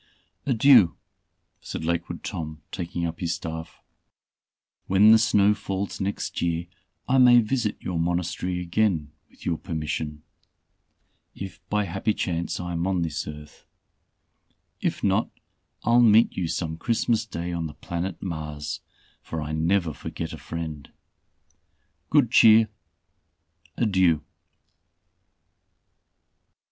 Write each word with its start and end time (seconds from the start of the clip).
"Adieu," 0.47 0.97
said 1.61 1.85
Lakewood 1.85 2.23
Tom, 2.23 2.63
taking 2.71 3.05
up 3.05 3.19
his 3.19 3.35
staff, 3.35 3.83
"when 4.87 5.11
the 5.11 5.19
snow 5.19 5.53
falls 5.53 6.01
next 6.01 6.41
year 6.41 6.65
I 7.07 7.19
may 7.19 7.39
visit 7.39 7.77
your 7.79 7.99
Monastery 7.99 8.59
again 8.59 9.11
with 9.29 9.45
your 9.45 9.59
permission, 9.59 10.23
if 11.35 11.59
by 11.69 11.83
happy 11.85 12.15
chance 12.15 12.59
I 12.59 12.71
am 12.71 12.87
on 12.87 13.03
this 13.03 13.27
earth. 13.27 13.67
If 14.81 15.03
not, 15.03 15.29
I'll 15.83 16.01
meet 16.01 16.35
you 16.35 16.47
some 16.47 16.77
Christmas 16.77 17.23
day 17.27 17.51
on 17.51 17.67
the 17.67 17.75
planet 17.75 18.23
Mars, 18.23 18.79
for 19.21 19.39
I 19.39 19.51
never 19.51 19.93
forget 19.93 20.33
a 20.33 20.39
friend. 20.39 20.89
Good 22.09 22.31
cheer! 22.31 22.69
Adieu." 23.77 24.23